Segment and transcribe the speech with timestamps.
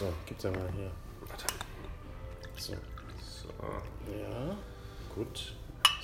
[0.00, 0.90] So, gibt's ja mal hier.
[1.28, 1.44] Warte.
[2.56, 2.72] So.
[2.72, 3.48] So.
[4.10, 4.56] Ja.
[5.14, 5.52] Gut.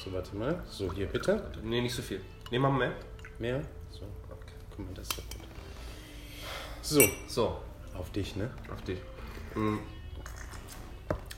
[0.05, 0.63] So, warte mal.
[0.69, 1.51] So, hier bitte.
[1.63, 2.21] Nee, nicht so viel.
[2.51, 2.93] Nehmen wir mal mehr.
[3.39, 3.63] Mehr.
[3.91, 4.03] So.
[4.31, 4.53] Okay.
[4.71, 5.25] Guck mal, das ist gut.
[6.83, 7.57] So, So,
[7.99, 8.51] auf dich, ne?
[8.73, 8.99] auf dich.
[9.55, 9.79] Mm,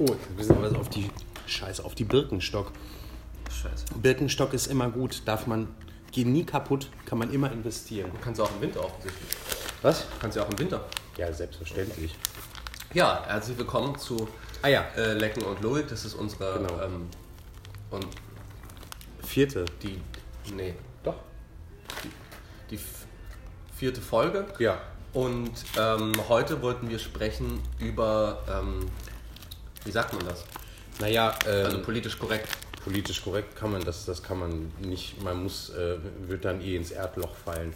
[0.00, 1.11] Oh, wir sind aber auf die
[1.46, 2.72] Scheiße, auf die Birkenstock.
[3.50, 3.86] Scheiße.
[3.96, 5.75] Birkenstock ist immer gut, darf man,
[6.12, 8.11] geht nie kaputt, kann man immer investieren.
[8.12, 9.30] Du kannst auch im Winter offensichtlich.
[9.82, 10.06] Was?
[10.20, 10.84] Kannst ja auch im Winter.
[11.19, 12.14] Ja, selbstverständlich.
[12.95, 14.29] Ja, herzlich willkommen zu
[14.63, 15.89] Ah ja, äh, Lecken und Logik.
[15.89, 16.58] Das ist unsere.
[16.58, 16.82] Genau.
[16.82, 17.08] Ähm,
[17.91, 18.07] und
[19.25, 19.64] vierte.
[19.82, 20.00] die.
[20.53, 21.17] Nee, Doch.
[22.71, 23.07] die f-
[23.77, 24.46] vierte Folge.
[24.58, 24.81] Ja.
[25.13, 28.43] Und ähm, heute wollten wir sprechen über.
[28.49, 28.86] Ähm,
[29.85, 30.44] wie sagt man das?
[31.00, 32.48] Naja, ähm, Also politisch korrekt.
[32.83, 36.75] politisch korrekt kann man das, das kann man nicht, man muss, äh, wird dann eh
[36.77, 37.72] ins Erdloch fallen.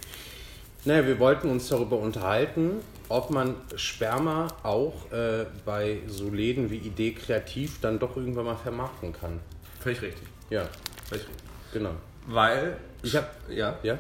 [0.84, 6.78] Naja, wir wollten uns darüber unterhalten, ob man Sperma auch äh, bei so Läden wie
[6.78, 9.38] Idee Kreativ dann doch irgendwann mal vermarkten kann.
[9.80, 10.26] Völlig richtig.
[10.50, 10.62] Ja,
[11.08, 11.44] Völlig richtig.
[11.72, 11.90] genau.
[12.26, 12.76] Weil.
[13.02, 13.78] Ich hab, Ja.
[13.82, 13.98] ja?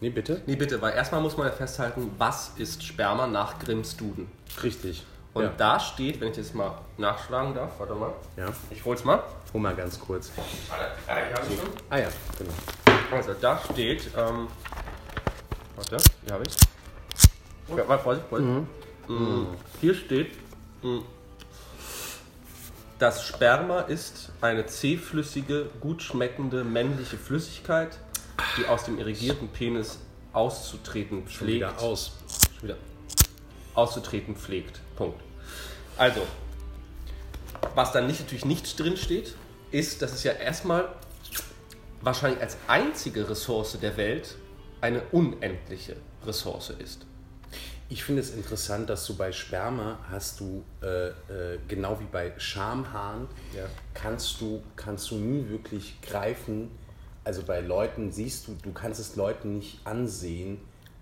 [0.00, 0.42] Nee, bitte?
[0.46, 4.28] Nee, bitte, weil erstmal muss man ja festhalten, was ist Sperma nach Grimms Duden?
[4.62, 5.04] Richtig.
[5.32, 5.52] Und ja.
[5.56, 8.12] da steht, wenn ich das mal nachschlagen darf, warte mal.
[8.36, 8.46] ja.
[8.70, 9.22] Ich hol's mal.
[9.52, 10.30] Hol mal ganz kurz.
[11.06, 11.56] Ah, habe schon.
[11.90, 12.08] Ah ja,
[12.38, 12.52] genau.
[13.16, 14.48] Also da steht, ähm,
[15.76, 16.56] warte, hier habe ich.
[17.76, 18.50] Ja, warte, Vorsicht, Vorsicht.
[19.08, 19.44] Mm,
[19.80, 20.32] Hier steht,
[20.82, 20.98] mm,
[22.98, 27.98] das Sperma ist eine zähflüssige, gut schmeckende männliche Flüssigkeit,
[28.58, 29.98] die aus dem irrigierten Penis
[30.32, 31.56] auszutreten Schon pflegt.
[31.56, 32.12] wieder aus.
[32.58, 32.78] Schon wieder
[33.74, 34.80] auszutreten pflegt.
[34.96, 35.20] Punkt.
[35.98, 36.22] Also,
[37.74, 39.34] was dann nicht, natürlich nicht drin steht,
[39.70, 40.88] ist, dass es ja erstmal
[42.00, 44.36] wahrscheinlich als einzige Ressource der Welt
[44.80, 47.06] eine unendliche Ressource ist.
[47.88, 52.32] Ich finde es interessant, dass du bei Sperma hast du, äh, äh, genau wie bei
[52.36, 53.66] Schamhaaren, Ja.
[53.94, 56.70] kannst, du, kannst du nie wirklich greifen.
[57.22, 60.58] Also bei Leuten siehst du, du kannst es Leuten nicht ansehen,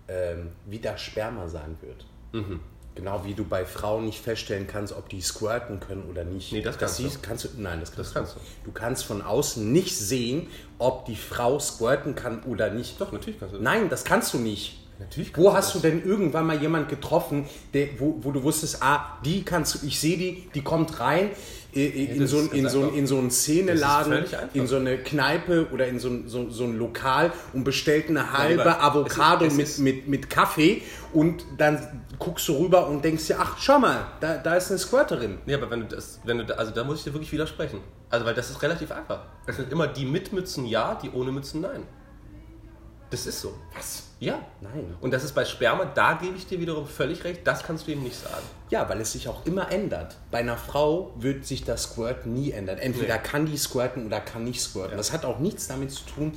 [0.07, 2.05] ähm, wie das Sperma sein wird.
[2.33, 2.59] Mhm.
[2.95, 6.53] Genau wie du bei Frauen nicht feststellen kannst, ob die squirten können oder nicht.
[6.53, 7.03] Nee, das kannst du.
[7.03, 7.49] siehst, kannst du.
[7.57, 8.39] Nein, das kannst, Das kannst du.
[8.39, 8.45] du.
[8.65, 10.47] Du kannst von außen nicht sehen,
[10.79, 12.99] ob die Frau squirten kann oder nicht.
[12.99, 13.63] Doch, natürlich kannst du das.
[13.63, 14.79] Nein, das kannst du nicht.
[14.97, 15.81] Natürlich Wo kannst du hast das.
[15.81, 19.85] du denn irgendwann mal jemand getroffen, der, wo, wo du wusstest, ah, die kannst du,
[19.85, 21.31] ich sehe die, die kommt rein
[21.75, 26.07] in, so, in, so, in so einen Szeneladen, in so eine Kneipe oder in so,
[26.09, 29.95] ein- so, so ein Lokal und bestellt eine halbe lieber, Avocado es ist- es mit,
[29.97, 30.81] ist- mit, mit Kaffee
[31.13, 34.79] und dann guckst du rüber und denkst dir, ach, schau mal, da, da ist eine
[34.79, 35.39] Squirterin.
[35.45, 37.79] Nee, aber wenn du das, wenn du, da- also da muss ich dir wirklich widersprechen.
[38.09, 39.23] Also, weil das ist relativ einfach.
[39.45, 41.81] Es sind immer die mit Mützen ja, die ohne Mützen nein.
[43.15, 43.53] Das ist so.
[43.73, 44.03] Was?
[44.19, 44.39] Ja.
[44.61, 44.95] Nein.
[45.01, 47.91] Und das ist bei Sperma, da gebe ich dir wiederum völlig recht, das kannst du
[47.91, 48.43] ihm nicht sagen.
[48.69, 50.15] Ja, weil es sich auch immer ändert.
[50.31, 52.77] Bei einer Frau wird sich das Squirt nie ändern.
[52.77, 53.21] Entweder Nee.
[53.23, 54.91] kann die squirten oder kann nicht squirten.
[54.91, 54.97] Ja.
[54.97, 56.33] Das hat auch nichts damit zu tun,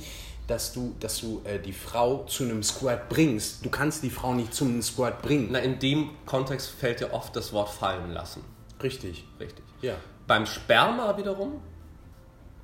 [0.47, 3.65] dass du, dass du äh, die Frau zu einem Squirt bringst.
[3.65, 5.49] Du kannst die Frau nicht zu einem Squirt bringen.
[5.51, 8.43] Na, in dem Kontext fällt dir oft das Wort fallen lassen.
[8.81, 9.25] Richtig.
[9.39, 9.63] Richtig.
[9.81, 9.95] Ja.
[10.27, 11.61] Beim Sperma wiederum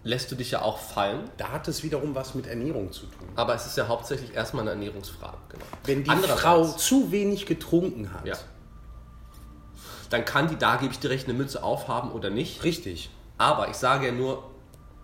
[0.06, 3.28] lässt du dich ja auch fallen, Da hat es wiederum was mit Ernährung zu tun.
[3.36, 5.38] aber es ist ja hauptsächlich erstmal eine Ernährungsfrage.
[5.50, 5.66] Genau.
[5.84, 8.26] Wenn die Frau zu wenig getrunken hat.
[8.26, 8.36] Ja.
[10.12, 12.64] Dann kann die, da gebe ich dir recht, eine Mütze aufhaben oder nicht.
[12.64, 13.10] Richtig.
[13.40, 14.44] Aber ich sage ja nur,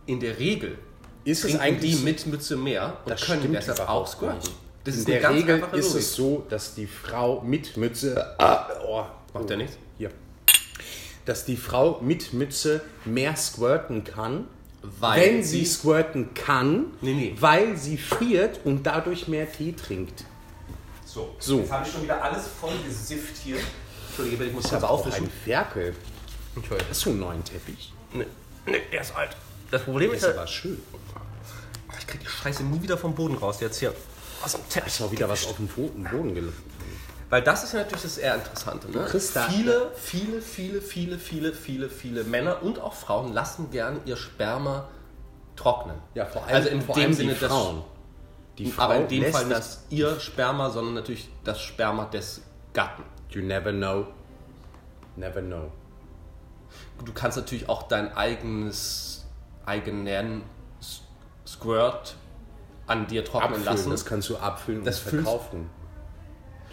[0.06, 0.78] in der Regel
[1.24, 4.52] Ist es eigentlich die mit Mütze mehr und Das können deshalb auch nicht.
[4.84, 6.00] Das In der ganz Regel ist Logik.
[6.02, 8.36] es so, dass die Frau mit Mütze.
[8.40, 9.78] Ah, oh, Macht der nichts?
[9.98, 10.10] Hier.
[11.26, 14.48] Dass die Frau mit Mütze mehr squirten kann,
[15.00, 17.36] Weil wenn sie sie- squirten kann, Nee, nee.
[17.40, 20.24] weil sie friert und dadurch mehr Tee trinkt.
[21.06, 21.60] So, So.
[21.60, 23.58] jetzt habe ich schon wieder alles voll gesifft hier.
[24.08, 25.26] Entschuldige, ich muss Das aber auch aufwischen.
[25.26, 25.96] ein Ferkel.
[26.56, 26.90] Entschuldige.
[26.90, 27.94] Hast du einen neuen Teppich?
[28.14, 28.26] Nee,
[28.66, 29.36] nee, der ist alt.
[29.70, 30.82] Das Problem Der ist, ist aber schön.
[32.00, 33.60] ich krieg die Scheiße nie wieder vom Boden raus.
[33.62, 33.94] Jetzt hier
[34.44, 34.94] aus dem Teppich.
[34.94, 36.64] Ist auch wieder was auf dem Bo- Boden gelaufen.
[37.32, 38.92] Weil das ist ja natürlich das eher Interessante.
[38.92, 39.08] Ne?
[39.08, 44.90] Viele, viele, viele, viele, viele, viele, viele Männer und auch Frauen lassen gerne ihr Sperma
[45.56, 45.96] trocknen.
[46.14, 47.84] Ja, vor allem, also in vor dem allem Sinne, Frauen.
[48.58, 49.86] Die Frau aber in dem Fall nicht das.
[49.90, 52.42] ihr Sperma, sondern natürlich das Sperma des
[52.74, 53.04] Gatten.
[53.30, 54.08] You never know.
[55.16, 55.72] Never know.
[57.06, 59.26] Du kannst natürlich auch dein eigenes,
[59.66, 60.44] eigenen
[61.48, 62.18] Squirt
[62.88, 63.90] an dir trocknen Abfüllen, lassen.
[63.90, 65.70] das kannst du abfüllen Das und verkaufen.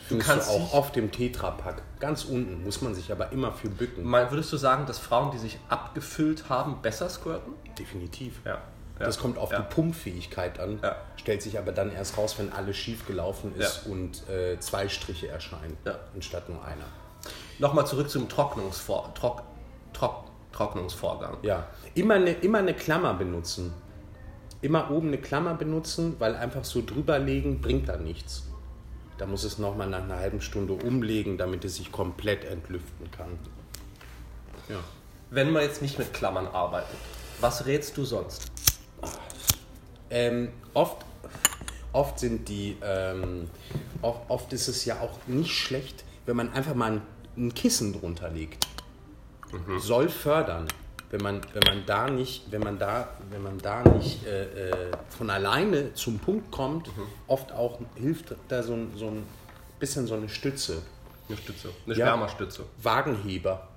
[0.08, 1.82] Du kannst du auch auf dem Tetrapack.
[2.00, 4.04] Ganz unten muss man sich aber immer für bücken.
[4.04, 7.52] Mal, würdest du sagen, dass Frauen, die sich abgefüllt haben, besser squirten?
[7.78, 8.40] Definitiv.
[8.44, 8.58] Ja.
[8.98, 9.60] Das kommt auf ja.
[9.60, 10.96] die Pumpfähigkeit an, Ja.
[11.16, 15.28] stellt sich aber dann erst raus, wenn alles schief gelaufen ist und äh, zwei Striche
[15.28, 15.94] erscheinen, Ja.
[16.14, 16.84] anstatt nur einer.
[17.60, 19.42] Nochmal zurück zum Trocknungsvor Trock
[19.92, 21.36] Trock Trocknungsvorgang.
[21.42, 23.72] Ja, immer eine, immer eine Klammer benutzen.
[24.60, 28.47] Immer oben eine Klammer benutzen, weil einfach so drüberlegen bringt da nichts.
[29.18, 33.38] Da muss es nochmal nach einer halben Stunde umlegen, damit es sich komplett entlüften kann.
[34.68, 34.78] Ja.
[35.30, 36.96] Wenn man jetzt nicht mit Klammern arbeitet,
[37.40, 38.50] was rätst du sonst?
[40.10, 41.04] Ähm, oft,
[41.92, 43.50] oft sind die, ähm,
[44.00, 47.02] oft, oft ist es ja auch nicht schlecht, wenn man einfach mal ein,
[47.36, 48.66] ein Kissen drunter legt.
[49.78, 50.68] Soll fördern.
[51.10, 54.90] Wenn man, wenn man da nicht, wenn man da, wenn man da nicht äh, äh,
[55.08, 56.90] von alleine zum Punkt kommt,
[57.26, 59.24] oft auch hilft da so ein, so ein
[59.78, 60.82] bisschen so eine Stütze.
[61.28, 61.70] Eine Stütze.
[61.86, 62.06] Eine Ja.
[62.06, 62.64] Spermastütze.
[62.82, 63.68] Wagenheber,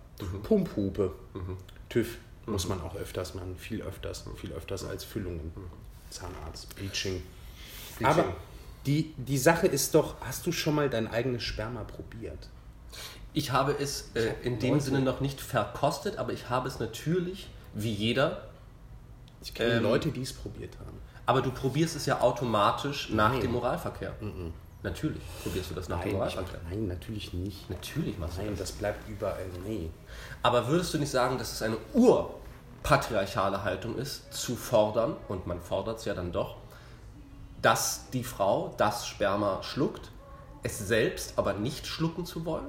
[0.43, 1.13] Pumphupe,
[1.89, 5.51] TÜV muss man auch öfters machen, viel öfters, viel öfters als Füllungen.
[6.09, 7.21] Zahnarzt, Bleaching.
[7.97, 8.05] Bleaching.
[8.07, 8.35] Aber
[8.85, 12.49] die, die Sache ist doch, hast du schon mal dein eigenes Sperma probiert?
[13.33, 14.83] Ich habe es äh, in dem Leute.
[14.85, 18.43] Sinne noch nicht verkostet, aber ich habe es natürlich, wie jeder,
[19.41, 20.97] Ich kenne Ähm, Leute, die es probiert haben.
[21.25, 23.41] aber du probierst es ja automatisch nach Nein.
[23.41, 24.13] dem Moralverkehr.
[24.83, 26.59] Natürlich probierst du das nach dem Nein, ich, Moralverkehr.
[26.69, 27.69] nein natürlich nicht.
[27.69, 28.69] Natürlich machst du Nein, das.
[28.69, 29.45] das bleibt überall.
[29.65, 29.89] Nee.
[30.43, 35.61] Aber würdest du nicht sagen, dass es eine urpatriarchale Haltung ist, zu fordern, und man
[35.61, 36.57] fordert es ja dann doch,
[37.61, 40.09] dass die Frau das Sperma schluckt,
[40.63, 42.67] es selbst aber nicht schlucken zu wollen?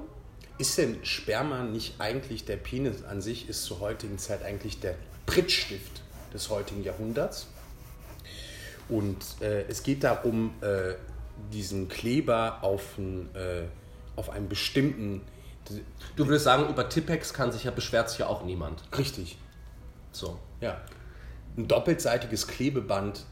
[0.57, 4.95] Ist denn Sperma nicht eigentlich, der Penis an sich ist zur heutigen Zeit eigentlich der
[5.25, 6.01] Prittstift
[6.33, 7.47] des heutigen Jahrhunderts?
[8.89, 10.93] Und äh, es geht darum, äh,
[11.51, 13.63] diesen Kleber auf, ein, äh,
[14.15, 15.21] auf einen bestimmten.
[16.15, 18.83] Du würdest sagen, über Tippex kann sich ja beschwert sich ja auch niemand.
[18.97, 19.37] Richtig,
[20.11, 20.37] So.
[20.61, 20.81] ja.
[21.55, 23.25] Ein doppelseitiges Klebeband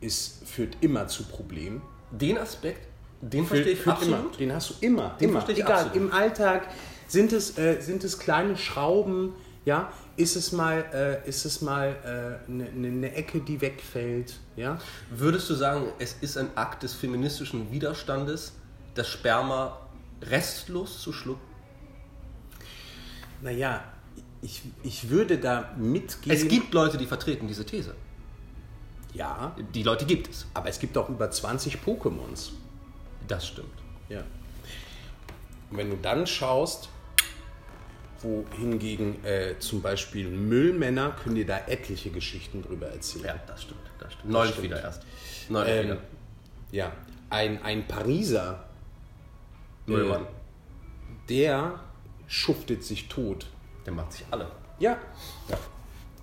[0.00, 1.82] ist, führt immer zu Problemen.
[2.10, 2.88] Den Aspekt,
[3.20, 4.18] den verstehe ich Führt absolut.
[4.20, 4.36] Immer.
[4.38, 5.40] Den hast du immer, Den immer.
[5.40, 5.96] verstehe ich Egal, absolut.
[5.96, 6.68] im Alltag
[7.08, 9.34] sind es, äh, sind es kleine Schrauben,
[9.64, 14.38] ja, ist es mal, äh, ist es mal äh, eine ne, ne Ecke, die wegfällt,
[14.56, 14.78] ja.
[15.10, 18.52] Würdest du sagen, es ist ein Akt des feministischen Widerstandes,
[18.94, 19.78] das Sperma
[20.22, 21.40] restlos zu schlucken?
[23.42, 23.82] Naja,
[24.42, 26.34] ich, ich würde da mitgehen.
[26.34, 27.94] Es gibt Leute, die vertreten diese These.
[29.12, 30.46] Ja, Die Leute gibt es.
[30.54, 32.50] aber es gibt auch über 20 Pokémons.
[33.30, 33.68] Das stimmt.
[34.08, 34.22] Ja.
[35.70, 36.88] Und wenn du dann schaust,
[38.22, 43.24] wo hingegen äh, zum Beispiel Müllmänner können dir da etliche Geschichten drüber erzählen.
[43.26, 43.80] Ja, das stimmt.
[43.98, 44.32] Das stimmt.
[44.32, 44.64] Neulich stimmt.
[44.66, 45.02] wieder erst.
[45.48, 45.98] Neulich Ähm, wieder.
[46.72, 46.92] ja,
[47.30, 48.64] ein, ein Pariser,
[49.86, 50.26] Müllmann.
[51.28, 51.80] der
[52.26, 53.46] schuftet sich tot.
[53.86, 54.50] Der macht sich alle.
[54.80, 54.98] Ja.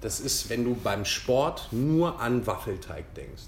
[0.02, 3.44] Das ist, wenn du beim Sport nur an Waffelteig denkst.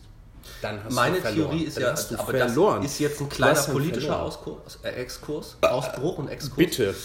[0.61, 1.49] Dann hast Meine du verloren.
[1.51, 2.81] Theorie ist Dann ja, hast du aber verloren.
[2.81, 4.21] das ist jetzt ein kleiner politischer.
[4.21, 6.55] Auskurs, äh, Exkurs, Ausbruch und Exkurs.
[6.57, 6.95] Bitte.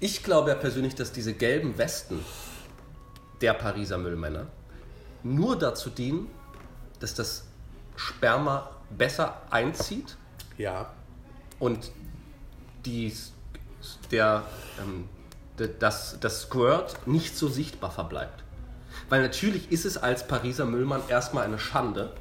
[0.00, 2.24] Ich glaube ja persönlich, dass diese gelben Westen
[3.40, 4.46] der Pariser Müllmänner
[5.22, 6.28] nur dazu dienen,
[7.00, 7.44] dass das
[7.96, 10.16] Sperma besser einzieht
[10.58, 10.90] Ja.
[11.58, 11.90] und
[12.84, 13.12] die,
[14.10, 14.44] der,
[14.80, 15.08] ähm,
[15.78, 18.44] das, das Squirt nicht so sichtbar verbleibt.
[19.08, 22.12] Weil natürlich ist es als Pariser Müllmann erstmal eine Schande,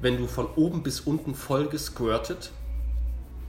[0.00, 2.50] wenn du von oben bis unten voll gesquirtet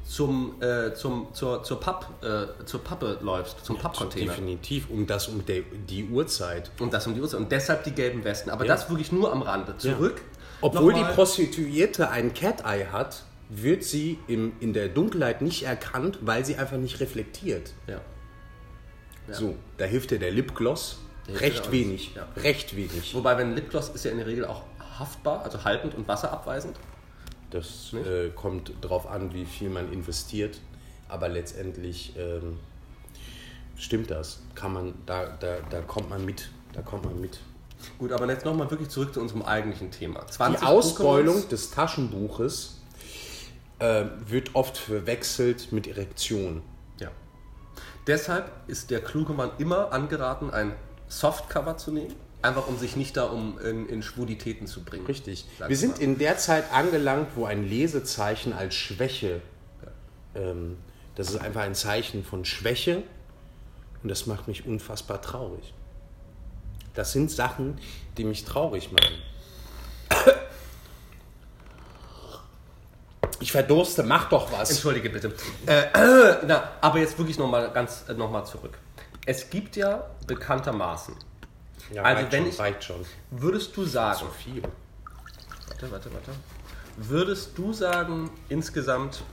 [0.03, 4.31] zum, äh, zum, zur, zur, Papp, äh, zur Pappe läufst, zum Pappcontainer.
[4.31, 4.89] Definitiv.
[4.89, 6.71] Um das um der, die Uhrzeit.
[6.79, 7.39] Und das um die Uhrzeit.
[7.39, 8.49] Und deshalb die gelben Westen.
[8.49, 8.73] Aber Ja.
[8.73, 9.77] das wirklich nur am Rande.
[9.77, 10.21] Zurück.
[10.61, 16.43] Obwohl die Prostituierte ein Cat-Eye hat, wird sie im, in der Dunkelheit nicht erkannt, weil
[16.43, 17.71] sie einfach nicht reflektiert.
[17.87, 18.01] Ja.
[19.31, 20.97] So, da hilft dir der Lipgloss
[21.35, 22.15] recht wenig.
[22.15, 22.27] ja.
[22.41, 23.13] Recht wenig.
[23.13, 24.63] Wobei, wenn Lipgloss ist ja in der Regel auch
[24.99, 26.77] haftbar, also haltend und wasserabweisend.
[27.51, 30.59] Das äh, kommt darauf an, wie viel man investiert.
[31.07, 32.59] Aber letztendlich ähm,
[33.75, 34.41] stimmt das.
[34.53, 36.49] Kann man, da, da, da kommt man mit.
[36.73, 37.39] Da kommt man mit.
[37.97, 40.21] Gut, aber jetzt nochmal wirklich zurück zu unserem eigentlichen Thema.
[40.21, 42.81] Die 20 Ausbeulung des Taschenbuches
[43.79, 46.61] äh, wird oft verwechselt mit Erektion.
[46.99, 47.09] Ja.
[48.05, 50.73] Deshalb ist der kluge Mann immer angeraten, ein
[51.07, 55.05] Softcover zu nehmen, einfach um sich nicht da um in, in Schwulitäten zu bringen.
[55.05, 55.45] Richtig.
[55.65, 56.03] Wir sind mal.
[56.03, 59.41] in der Zeit angelangt, wo ein Lesezeichen als Schwäche,
[60.35, 60.77] ähm,
[61.15, 63.03] das ist einfach ein Zeichen von Schwäche
[64.03, 65.73] und das macht mich unfassbar traurig.
[66.93, 67.77] Das sind Sachen,
[68.17, 69.15] die mich traurig machen.
[73.41, 74.69] Ich verdurste, mach doch was.
[74.69, 75.33] Entschuldige bitte.
[75.65, 75.85] Äh,
[76.45, 78.77] na, aber jetzt wirklich nochmal ganz äh, noch mal zurück.
[79.25, 81.15] Es gibt ja bekanntermaßen,
[81.93, 83.05] Ja, also wenn schon, ich- reicht schon.
[83.31, 84.61] würdest du sagen, Zu viel.
[84.61, 86.31] warte, warte, warte,
[86.97, 89.23] würdest du sagen, insgesamt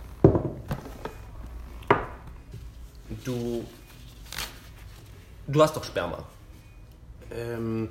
[3.24, 3.64] du.
[5.48, 6.24] Du hast doch Sperma.
[7.30, 7.88] Ähm,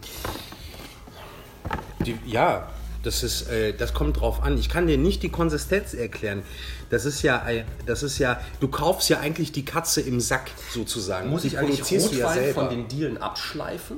[2.06, 2.70] die, ja,
[3.04, 4.58] das ist, äh, das kommt drauf an.
[4.58, 6.44] Ich kann dir nicht die Konsistenz erklären.
[6.90, 7.46] Das ist ja,
[7.86, 11.30] das ist ja, du kaufst ja eigentlich die Katze im Sack sozusagen.
[11.30, 12.62] Muss ich eigentlich Rotwein selber.
[12.62, 13.98] von den Dielen abschleifen?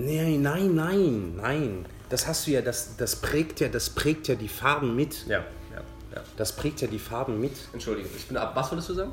[0.00, 1.86] Nein, nein, nein, nein.
[2.08, 5.26] Das hast du ja, das, das prägt ja, das prägt ja die Farben mit.
[5.26, 5.38] Ja,
[5.72, 5.82] ja,
[6.14, 6.22] ja.
[6.36, 7.50] Das prägt ja die Farben mit.
[7.72, 8.52] Entschuldige, ich bin ab.
[8.54, 9.12] Was wolltest du sagen?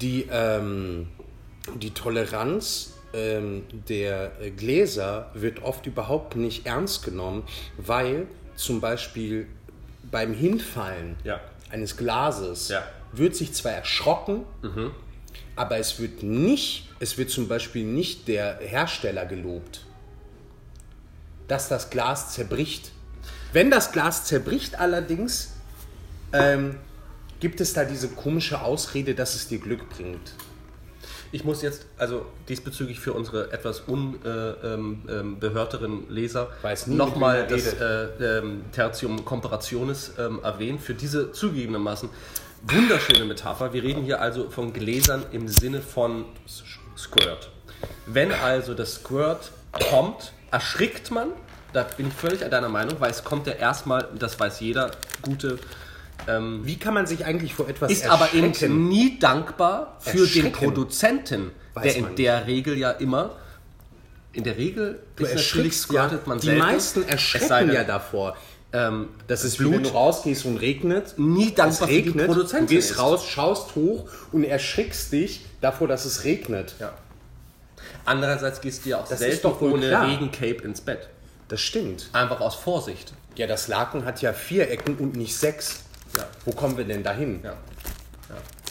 [0.00, 1.08] Die, ähm,
[1.76, 7.42] die Toleranz ähm, der Gläser wird oft überhaupt nicht ernst genommen,
[7.76, 8.26] weil
[8.56, 9.46] zum Beispiel
[10.10, 11.40] beim Hinfallen Ja.
[11.70, 12.82] eines Glases Ja.
[13.12, 14.44] wird sich zwar erschrocken,
[15.56, 19.84] aber es wird nicht, es wird zum Beispiel nicht der Hersteller gelobt,
[21.48, 22.90] dass das Glas zerbricht.
[23.52, 25.52] Wenn das Glas zerbricht allerdings,
[26.32, 26.76] ähm,
[27.40, 30.32] gibt es da diese komische Ausrede, dass es dir Glück bringt.
[31.30, 36.50] Ich muss jetzt, also diesbezüglich für unsere etwas unbehörteren äh, ähm, behörteren Leser
[36.86, 40.78] nochmal das äh, ähm, Tertium Comparationis ähm, erwähnen.
[40.78, 42.08] Für diese zugegebenermaßen
[42.66, 43.72] wunderschöne Metapher.
[43.72, 46.24] Wir reden hier also von Gläsern im Sinne von
[46.96, 47.50] Squirt.
[48.06, 49.52] Wenn also das Squirt
[49.90, 51.28] kommt, erschrickt man.
[51.72, 54.92] Da bin ich völlig deiner Meinung, weil es kommt ja erstmal, das weiß jeder,
[55.22, 55.58] gute
[56.62, 60.52] Wie kann man sich eigentlich vor etwas ist aber eben nie dankbar für den.
[60.52, 61.50] Produzenten,
[61.82, 62.18] der in nicht.
[62.18, 63.36] der Regel ja immer,
[64.32, 66.60] in der Regel Du ist natürlich erschrickst ja, man die selten.
[66.60, 68.36] meisten erschrecken denn, ja davor.
[68.74, 71.18] Ähm, Das ist wie wenn du rausgehst und regnet.
[71.18, 72.98] Nie dankbar es für die regnet, Du gehst ist.
[72.98, 76.74] raus, schaust hoch und erschrickst dich davor, dass es regnet.
[76.80, 76.92] ja.
[78.06, 80.06] Andererseits gehst du ja auch Das selten ist doch ohne klar.
[80.06, 81.08] Regencape ins Bett.
[81.48, 82.10] Das stimmt.
[82.12, 83.14] Einfach aus Vorsicht.
[83.36, 85.84] Ja, das Laken hat ja vier Ecken und nicht sechs.
[86.16, 86.26] Ja.
[86.44, 87.40] Wo kommen wir denn dahin?
[87.42, 87.54] Ja.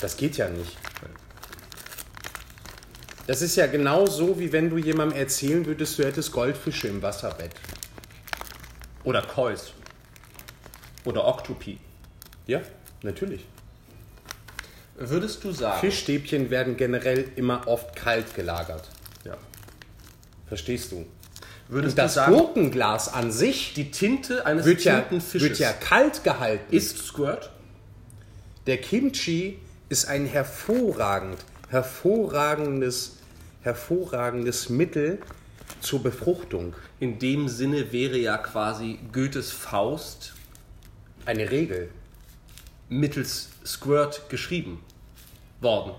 [0.02, 0.78] Das geht ja nicht.
[3.26, 7.02] Das ist ja genau so, wie wenn du jemandem erzählen würdest, du hättest Goldfische im
[7.02, 7.52] Wasserbett.
[9.04, 9.72] Oder Kois.
[11.06, 11.78] Oder Octopi.
[12.48, 12.62] Ja,
[13.02, 13.46] natürlich.
[14.96, 15.80] Würdest du sagen...
[15.80, 18.90] Fischstäbchen werden generell immer oft kalt gelagert.
[19.26, 19.38] Ja.
[20.48, 21.06] Verstehst du?
[21.68, 25.74] Würdest Und das sagen, Gurkenglas an sich die Tinte eines wird ja, Tintenfisches wird ja
[25.74, 26.76] kalt gehalten.
[26.76, 27.50] ist Squirt?
[28.68, 31.38] Der Kimchi ist ein hervorragend,
[31.70, 33.18] hervorragendes,
[33.62, 35.20] hervorragendes Mittel
[35.82, 36.76] zur Befruchtung.
[37.00, 40.34] In dem Sinne wäre ja quasi Goethes Faust
[41.26, 41.90] Eine Regel.
[42.90, 44.84] mittels Squirt geschrieben
[45.62, 45.94] worden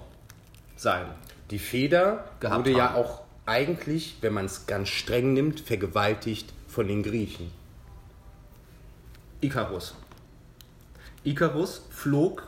[0.77, 1.07] sein.
[1.51, 2.97] Die Feder Gehabt wurde ja haben.
[2.97, 7.51] auch eigentlich, wenn man es ganz streng nimmt, vergewaltigt von den Griechen.
[9.41, 9.95] Ikarus.
[11.25, 12.47] Ikarus flog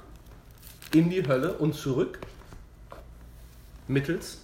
[0.92, 2.18] in die Hölle und zurück
[3.88, 4.42] mittels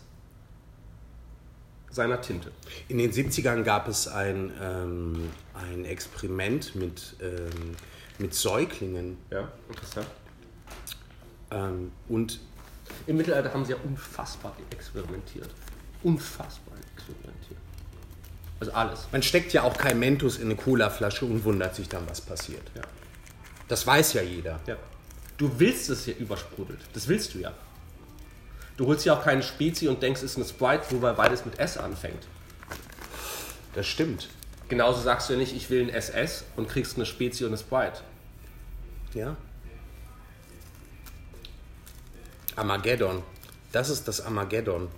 [1.92, 2.50] seiner Tinte.
[2.88, 7.76] In den 70ern gab es ein, ähm, ein Experiment mit, ähm,
[8.18, 9.18] mit Säuglingen.
[9.30, 10.06] Ja, interessant.
[11.50, 12.40] Ähm, und
[13.06, 15.50] Im Mittelalter haben sie ja unfassbar experimentiert.
[16.02, 17.58] Unfassbar experimentiert.
[18.60, 19.08] Also alles.
[19.10, 22.62] man steckt ja auch kein Mentos in eine Colaflasche und wundert sich dann, was passiert.
[22.74, 22.82] Ja.
[23.68, 24.60] Das weiß ja jeder.
[24.66, 24.76] ja.
[25.36, 26.78] Du willst es hier übersprudelt.
[26.92, 27.52] Das willst du ja.
[28.82, 31.44] Du holst ja auch keine Spezi und denkst, es ist eine Sprite, nur weil beides
[31.44, 32.26] mit S anfängt.
[33.76, 34.28] Das stimmt.
[34.68, 37.58] Genauso sagst du ja nicht, ich will ein SS und kriegst eine Spezi und eine
[37.58, 38.00] Sprite.
[39.14, 39.36] Ja.
[42.56, 43.22] Armageddon.
[43.70, 44.88] Das ist das Armageddon.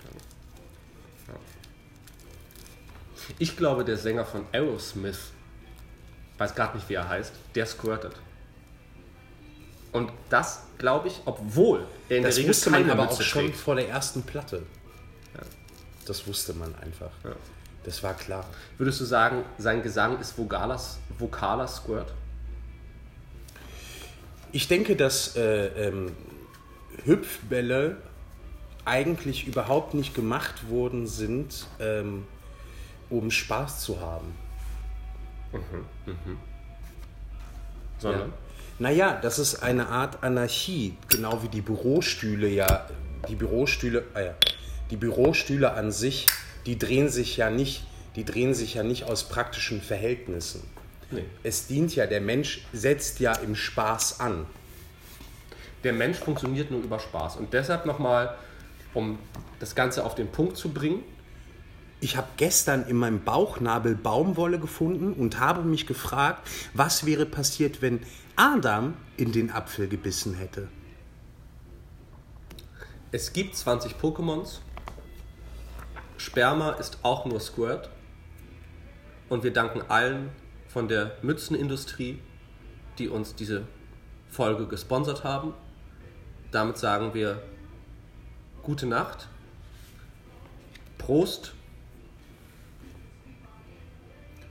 [3.37, 5.29] Ich glaube, der Sänger von Aerosmith,
[6.39, 8.15] weiß gerade nicht, wie er heißt, der squirtet.
[9.95, 13.15] Und das glaube ich, obwohl er in Das der Regel wusste man keine aber Mütze
[13.15, 13.55] auch schon trägt.
[13.55, 14.63] vor der ersten Platte.
[16.05, 17.11] Das wusste man einfach.
[17.85, 18.45] Das war klar.
[18.77, 20.77] Würdest du sagen, sein Gesang ist vogaler,
[21.17, 22.13] vokaler Squirt?
[24.51, 26.11] Ich denke, dass äh, ähm,
[27.05, 27.95] Hüpfbälle
[28.83, 32.27] eigentlich überhaupt nicht gemacht worden sind, ähm,
[33.09, 34.35] um Spaß zu haben.
[37.97, 38.33] Sondern?
[38.77, 42.87] Naja, das ist eine Art Anarchie, genau wie die Bürostühle ja,
[43.29, 44.33] die Bürostühle, ah ja,
[44.91, 46.25] die Bürostühle an sich,
[46.65, 50.63] die drehen sich ja nicht, die drehen sich ja nicht aus praktischen Verhältnissen.
[51.11, 51.23] Nee.
[51.43, 54.45] Es dient ja, der Mensch setzt ja im Spaß an.
[55.83, 57.37] Der Mensch funktioniert nur über Spaß.
[57.37, 58.35] Und deshalb nochmal,
[58.93, 59.19] um
[59.59, 61.03] das Ganze auf den Punkt zu bringen,
[62.01, 67.81] Ich habe gestern in meinem Bauchnabel Baumwolle gefunden und habe mich gefragt, was wäre passiert,
[67.81, 68.01] wenn
[68.35, 70.67] Adam in den Apfel gebissen hätte.
[73.11, 74.59] Es gibt 20 Pokémons.
[76.17, 77.89] Sperma ist auch nur Squirt.
[79.29, 80.29] Und wir danken allen
[80.67, 82.19] von der Mützenindustrie,
[82.99, 83.67] die uns diese
[84.29, 85.53] Folge gesponsert haben.
[86.51, 87.41] Damit sagen wir
[88.63, 89.29] gute Nacht.
[90.97, 91.53] Prost.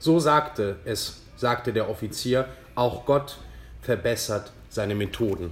[0.05, 2.45] So sagte es, sagte der Offizier,
[2.75, 3.39] auch Gott
[3.81, 5.51] verbessert seine Methoden.